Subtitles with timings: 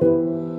[0.00, 0.57] you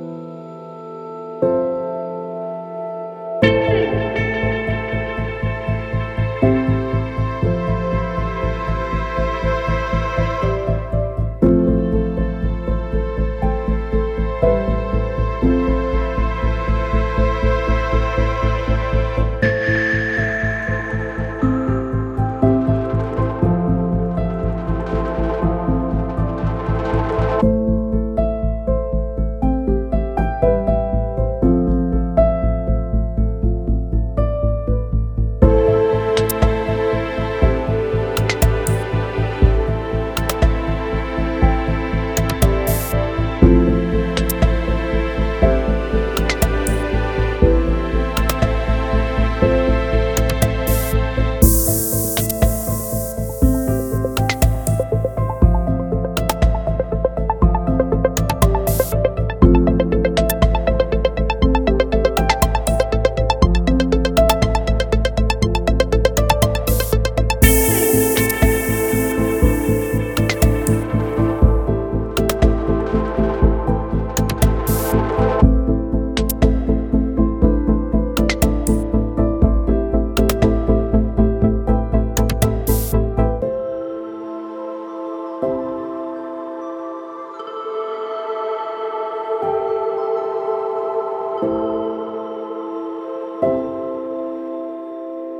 [91.41, 91.53] thank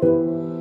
[0.04, 0.59] you